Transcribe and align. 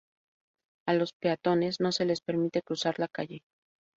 A 0.87 0.95
los 0.95 1.13
peatones 1.13 1.79
no 1.79 1.91
se 1.91 2.05
les 2.05 2.21
permite 2.21 2.63
cruzar 2.63 2.97
la 2.97 3.07
calle. 3.07 3.43